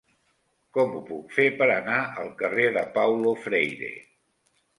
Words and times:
Com 0.77 0.95
ho 0.95 1.01
puc 1.09 1.35
fer 1.35 1.45
per 1.59 1.67
anar 1.73 1.99
al 2.23 2.33
carrer 2.41 2.67
de 2.79 2.85
Paulo 2.97 3.37
Freire? 3.45 3.93